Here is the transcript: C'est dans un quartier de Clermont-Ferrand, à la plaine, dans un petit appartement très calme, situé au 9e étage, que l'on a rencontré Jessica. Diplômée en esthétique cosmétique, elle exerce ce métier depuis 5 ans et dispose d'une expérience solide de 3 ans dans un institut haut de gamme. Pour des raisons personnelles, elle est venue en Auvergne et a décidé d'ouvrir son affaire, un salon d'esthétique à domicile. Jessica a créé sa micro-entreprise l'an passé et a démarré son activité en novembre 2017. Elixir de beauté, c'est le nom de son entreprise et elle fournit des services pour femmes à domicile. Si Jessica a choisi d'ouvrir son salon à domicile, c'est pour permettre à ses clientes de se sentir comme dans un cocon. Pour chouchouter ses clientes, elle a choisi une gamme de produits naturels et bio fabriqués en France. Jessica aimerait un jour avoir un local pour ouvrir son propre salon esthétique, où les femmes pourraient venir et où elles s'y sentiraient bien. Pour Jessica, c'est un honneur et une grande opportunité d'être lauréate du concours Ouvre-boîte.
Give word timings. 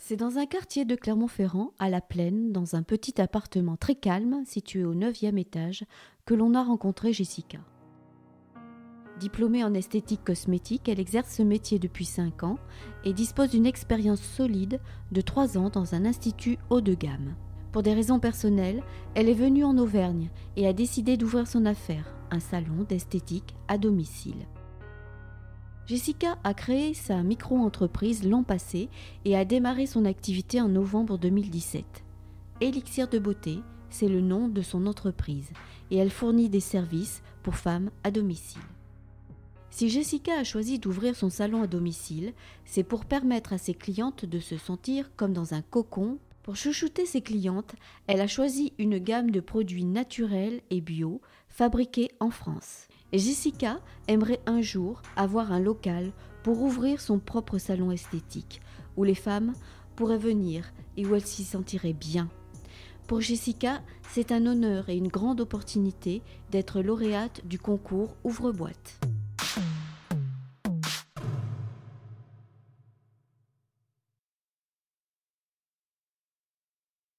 C'est 0.00 0.16
dans 0.16 0.38
un 0.38 0.46
quartier 0.46 0.84
de 0.84 0.96
Clermont-Ferrand, 0.96 1.72
à 1.78 1.88
la 1.88 2.00
plaine, 2.00 2.50
dans 2.50 2.74
un 2.74 2.82
petit 2.82 3.20
appartement 3.20 3.76
très 3.76 3.94
calme, 3.94 4.42
situé 4.44 4.84
au 4.84 4.94
9e 4.94 5.38
étage, 5.38 5.84
que 6.26 6.34
l'on 6.34 6.54
a 6.54 6.62
rencontré 6.62 7.12
Jessica. 7.12 7.58
Diplômée 9.20 9.62
en 9.62 9.74
esthétique 9.74 10.24
cosmétique, 10.24 10.88
elle 10.88 10.98
exerce 10.98 11.36
ce 11.36 11.42
métier 11.44 11.78
depuis 11.78 12.04
5 12.04 12.42
ans 12.42 12.58
et 13.04 13.12
dispose 13.12 13.50
d'une 13.50 13.66
expérience 13.66 14.20
solide 14.20 14.80
de 15.12 15.20
3 15.20 15.56
ans 15.56 15.70
dans 15.70 15.94
un 15.94 16.04
institut 16.04 16.58
haut 16.70 16.80
de 16.80 16.94
gamme. 16.94 17.36
Pour 17.70 17.82
des 17.82 17.94
raisons 17.94 18.18
personnelles, 18.18 18.82
elle 19.14 19.28
est 19.28 19.34
venue 19.34 19.64
en 19.64 19.78
Auvergne 19.78 20.30
et 20.56 20.66
a 20.66 20.72
décidé 20.72 21.16
d'ouvrir 21.16 21.46
son 21.46 21.64
affaire, 21.64 22.12
un 22.32 22.40
salon 22.40 22.84
d'esthétique 22.88 23.54
à 23.68 23.78
domicile. 23.78 24.46
Jessica 25.86 26.38
a 26.44 26.54
créé 26.54 26.94
sa 26.94 27.22
micro-entreprise 27.24 28.22
l'an 28.22 28.44
passé 28.44 28.88
et 29.24 29.36
a 29.36 29.44
démarré 29.44 29.86
son 29.86 30.04
activité 30.04 30.60
en 30.60 30.68
novembre 30.68 31.18
2017. 31.18 31.84
Elixir 32.60 33.08
de 33.08 33.18
beauté, 33.18 33.58
c'est 33.90 34.08
le 34.08 34.20
nom 34.20 34.46
de 34.46 34.62
son 34.62 34.86
entreprise 34.86 35.50
et 35.90 35.96
elle 35.96 36.10
fournit 36.10 36.48
des 36.48 36.60
services 36.60 37.22
pour 37.42 37.56
femmes 37.56 37.90
à 38.04 38.12
domicile. 38.12 38.62
Si 39.70 39.88
Jessica 39.88 40.38
a 40.38 40.44
choisi 40.44 40.78
d'ouvrir 40.78 41.16
son 41.16 41.30
salon 41.30 41.62
à 41.62 41.66
domicile, 41.66 42.32
c'est 42.64 42.84
pour 42.84 43.04
permettre 43.04 43.52
à 43.52 43.58
ses 43.58 43.74
clientes 43.74 44.24
de 44.24 44.38
se 44.38 44.58
sentir 44.58 45.10
comme 45.16 45.32
dans 45.32 45.52
un 45.52 45.62
cocon. 45.62 46.18
Pour 46.44 46.56
chouchouter 46.56 47.06
ses 47.06 47.22
clientes, 47.22 47.74
elle 48.06 48.20
a 48.20 48.26
choisi 48.28 48.72
une 48.78 48.98
gamme 48.98 49.30
de 49.30 49.40
produits 49.40 49.84
naturels 49.84 50.60
et 50.70 50.80
bio 50.80 51.20
fabriqués 51.48 52.10
en 52.20 52.30
France. 52.30 52.86
Jessica 53.18 53.78
aimerait 54.08 54.40
un 54.46 54.62
jour 54.62 55.02
avoir 55.16 55.52
un 55.52 55.60
local 55.60 56.12
pour 56.42 56.62
ouvrir 56.62 57.00
son 57.00 57.18
propre 57.18 57.58
salon 57.58 57.90
esthétique, 57.90 58.60
où 58.96 59.04
les 59.04 59.14
femmes 59.14 59.52
pourraient 59.96 60.18
venir 60.18 60.72
et 60.96 61.06
où 61.06 61.14
elles 61.14 61.26
s'y 61.26 61.44
sentiraient 61.44 61.92
bien. 61.92 62.28
Pour 63.06 63.20
Jessica, 63.20 63.82
c'est 64.08 64.32
un 64.32 64.46
honneur 64.46 64.88
et 64.88 64.96
une 64.96 65.08
grande 65.08 65.40
opportunité 65.40 66.22
d'être 66.50 66.80
lauréate 66.80 67.42
du 67.46 67.58
concours 67.58 68.16
Ouvre-boîte. 68.24 68.98